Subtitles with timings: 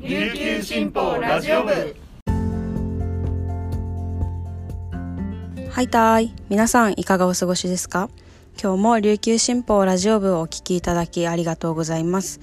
[0.00, 1.96] 琉球新報ラジオ部。
[5.72, 6.32] はいたい。
[6.48, 8.08] 皆さんいかがお過ごしですか？
[8.62, 12.38] 今日も琉球新報ラジオ部をお聞きいただきありがとうございます。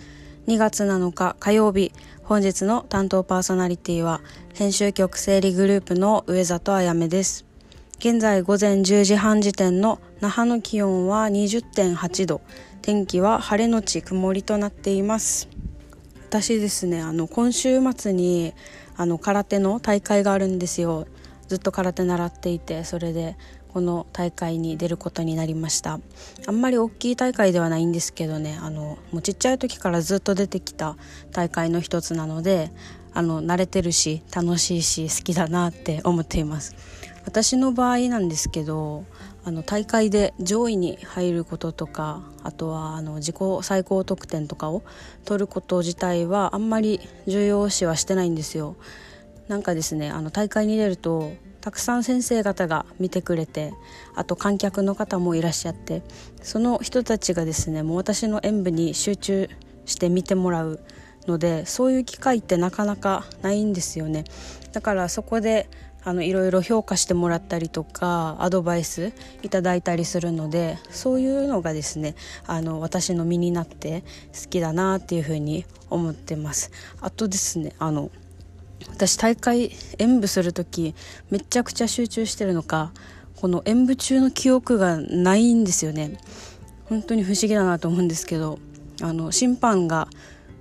[0.47, 1.94] 2月7日火曜日。
[2.24, 4.19] 本日の担当パーソナリティは
[4.53, 7.46] 編集局整理グループの上里あやめです。
[7.99, 12.42] 現在午前10時半時点の那覇の気温は20.8度。
[12.81, 15.47] 天気は晴れのち曇りとなっています。
[16.41, 18.53] 私ですねあの今週末に
[18.98, 21.08] あの空手の大会があるんですよ。
[21.48, 23.38] ずっと空手習っていてそれで
[23.70, 26.02] この大会に出ることになりました。
[26.45, 30.98] あんまり大きい大会ではないんですけどねあのもうちっちゃい時からずっと出てきた
[31.31, 32.70] 大会の一つなので
[33.13, 36.75] あの慣れてるし楽しいし好きだなって思っています。
[37.25, 39.05] 私の場合なんですけど
[39.45, 44.84] あの大会で上位に入ることとかあとはあの自己最高得点とかを
[45.23, 48.76] 取ること自体はあんまり重要視はしてないんですよ。
[49.48, 53.73] なんかですねあの大会に出るとたくさん先生方が見てくれて
[54.16, 56.02] あと観客の方もいらっしゃって
[56.41, 59.50] その人たちがですねもう私の演舞に集中
[59.86, 60.80] して見てもらう
[61.28, 64.25] のでそういう機会ってなかなかないんですよね
[64.73, 65.69] だからそこで
[66.06, 69.11] あのいろいろ評価してもらったりとかアドバイス
[69.42, 74.03] いただいたりするのでそういうのがですねあの私の身になって
[74.34, 76.72] 好きだなっていうふうに思ってます。
[77.02, 78.12] あとですねあの
[78.92, 80.94] 私大会演舞する時
[81.31, 82.92] めちゃくちゃ集中してるのか
[83.36, 86.17] この演舞中の記憶がないんですよね。
[86.86, 88.59] 本当に不思議だなと思うんですけど
[89.02, 90.08] あの審判が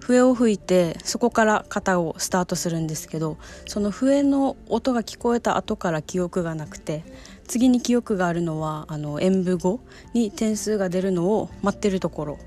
[0.07, 7.03] 笛を吹いてそこから型をスタートするんですけどその笛の音が聞こえた後から記憶がなくて
[7.49, 9.81] 次に記憶があるのはあの演舞後
[10.13, 12.39] に点数が出るのを待ってるところ。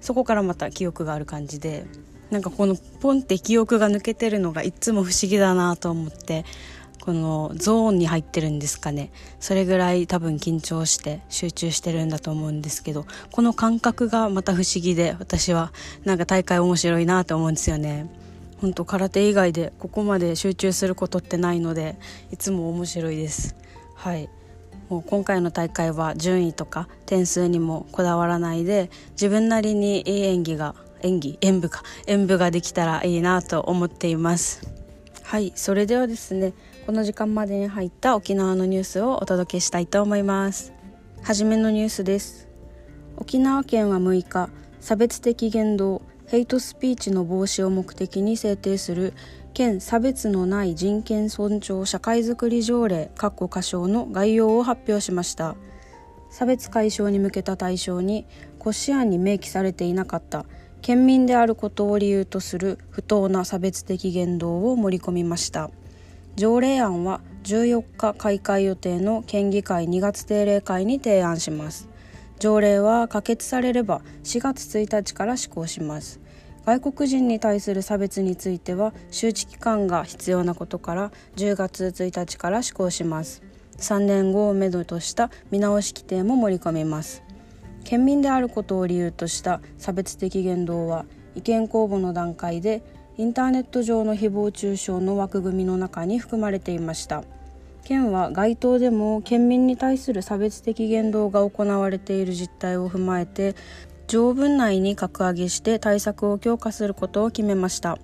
[0.00, 1.86] そこからまた記憶がある感じで
[2.30, 6.44] なんかこのポンって記憶が抜けてるのがいつも不思議だなと思って
[7.04, 9.10] このゾーンに入ってるんですかね。
[9.38, 15.72] それぐらい多分緊張して集中してるんだと思うんですけどこの感覚がまた不思議で私は
[16.04, 18.10] なんか大会面白いなと思うんですよね。
[18.60, 21.98] 本当空手以外でここまで集中することってないので
[22.32, 23.54] いつも面白いです。
[23.94, 24.30] はい。
[24.88, 34.66] もう今回の大会は順位とか点数にもこだわらないで自分なりにいい演技が演技演舞か演舞ができたらいいなと思っています。
[35.22, 35.52] はい。
[35.54, 36.54] それではですね
[36.86, 40.74] この時間までに入った沖縄のニュースをお届けしたいと思います。
[41.22, 42.46] はじめのニュースです。
[43.16, 44.50] 沖縄県は6日
[44.80, 49.14] 差別的言動ヘイトスピーチの防止を目的に制定する
[49.54, 55.56] 県差別のない人権尊重社会づくり条例（括弧歌唱の概要を発表しました。
[56.28, 58.26] 差別解消に向けた対象に
[58.58, 60.44] 骨子案に明記されていなかった
[60.82, 65.70] 県民であることを理由とする不当な差別的言動を盛り込みました。
[66.36, 71.88] 条例案は14日開会予定の県議会2月定例会に提案します。
[72.40, 76.20] 条例は可決されれば4月1日から施行します。
[76.66, 83.42] 外国人に対する差別については周知期間が必要なことから10月1日から施行します。
[83.78, 87.22] 3年後をめどとした見直し規定も盛り込みます。
[87.84, 91.04] 県民であることを理由とした差別的言動は
[91.36, 92.82] 意見公募の段階で
[93.16, 97.22] インターネット上の誹謗中傷の枠組みの中に含まれていました。
[97.84, 103.54] 県は該当でも県民に対する差別的言動が行われている実態を踏まえて
[104.08, 107.98] 条文内に格上げして対策を強化することを決めました。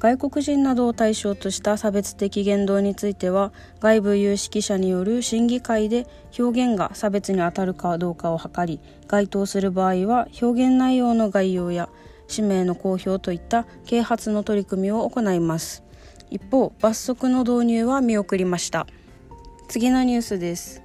[0.00, 6.06] 外国人などを対象とした差別的言動については外部有識者による審議会で
[6.38, 11.88] 表現が差別にあたるかどうかを図り該当する場合は表現内容の概要や
[12.28, 15.82] 氏名の公表といった啓発の取り組みを行います
[16.30, 18.86] 一方罰則の導入は見送りました
[19.66, 20.82] 次のニュースです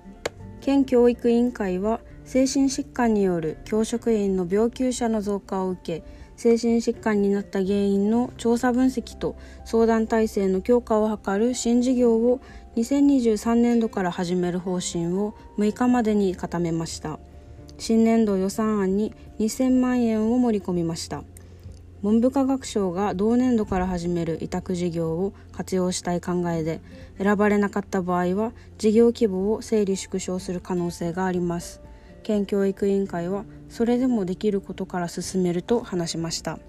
[0.62, 6.04] 県教育委員会は精神疾患による教職員の病休者の増加を受け
[6.36, 9.36] 精神疾患になった原因の調査分析と
[9.66, 12.40] 相談体制の強化を図る新事業を
[12.76, 17.20] 2023年度から始める方針を6日までに固めました
[17.78, 21.24] 新年度予算案に2000万円を盛り込みました
[22.04, 26.82] 文部科学省が同年度から始める委託事業を活用したい考えで
[27.18, 31.82] 選ばれなかった場合は事業規模を整理縮小する可能性があります。
[32.22, 36.60] 県教育委員会はそれでもできることから進めると話しました。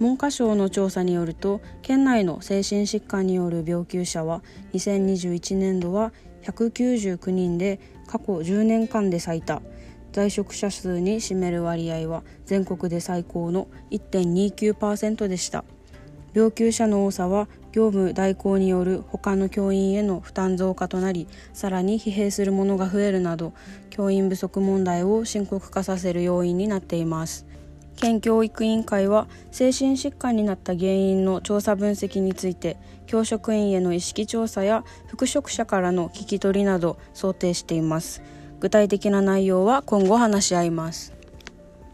[0.00, 6.12] 文科省の調査によると県内の精神疾患による病休者は2021年度は
[6.42, 7.78] 199人で
[8.08, 9.62] 過去10年間で最多。
[10.12, 15.64] 在職者数に占める割合は全国で最高の1.29%でした。
[16.34, 23.52] 病休者の多さは業務代行による他の教員への負担増加となりさらに疲弊するものが増えるなど
[23.90, 27.46] 教員不足問題を深刻化させる要因になっています。
[27.96, 32.76] 県教育委員会は精神疾患になった原因の調査分析について
[33.06, 38.22] 教職員への意識調査や復職者からの聞き取りなど想定しています。
[38.60, 41.12] 具体的な内容は今後話し合います。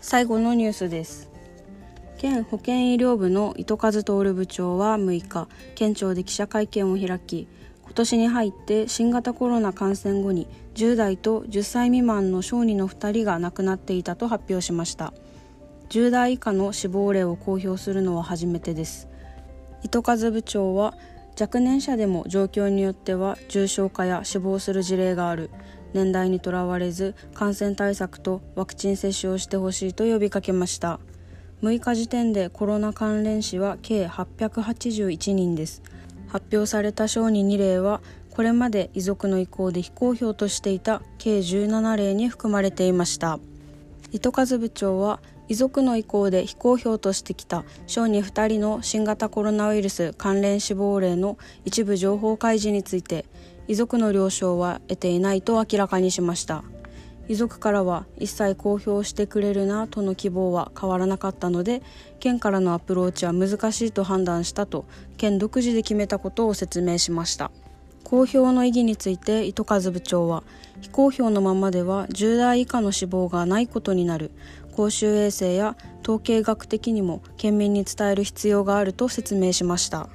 [0.00, 1.31] 最後のニュースです。
[2.16, 7.49] 県保健医療部の糸数徹部長は6日県庁で記者会見を開き
[7.82, 15.12] 今年に入って新型コロナ感染後に10代と10歳未満の小児の2人が亡くなっていたと発表しました。
[15.90, 19.06] 10代以下の死亡例を公表するのは初めてです。
[19.82, 20.94] 糸数部長は
[21.38, 25.50] 若年者でも状況によっては重症化や死亡する事例がある。
[25.94, 31.00] 年代にとらわれず感染対策とワクチン接種をしてほしいと呼びかけました。
[31.62, 35.82] 6日時点でコロナ関連死は計881人です。
[36.29, 43.38] 発表された小児2例はこれまで遺族の意向で非公表としていた計17例に含まれていました。
[44.11, 53.26] 糸数部長は遺族の意向で非公表としてきた小児2人の新型コロナウイルス関連死亡例の一部情報開示について
[53.69, 56.64] 遺族の了承は得ていないと明らかにしました。
[57.26, 61.82] 遺族からは一切公表してくれるなとの希望は変わらなかったので
[62.20, 64.85] 県からのアプローチは難しいと判断したと
[65.17, 67.50] 県独自で決めたことを説明しました。
[68.05, 70.44] 公表の意義について糸数部長は
[70.82, 74.31] 非公表のままでは10代以下の死亡がないことになる。
[74.75, 80.09] 公衆衛生や統計学的にも県民に伝える必要があると説明しました。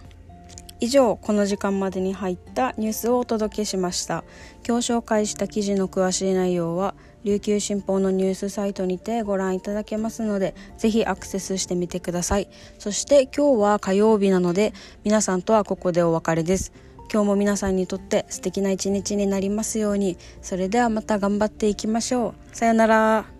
[0.81, 4.23] 以上この時間までに入ったニュースをお届けしました。
[4.65, 6.95] 今日紹介した記事の詳しい内容は
[7.25, 12.47] 琉球新報のニュースサイトにてご覧いただけますのでぜひアクセスしてみてください。
[12.77, 14.73] そして今日は火曜日なので
[15.03, 16.71] 皆さんとはここでお別れです。
[17.11, 20.17] 今日も皆さんにとって素敵な一日になりますように。
[20.41, 22.55] それではまた頑張っていきましょう。
[22.55, 23.38] さよなら。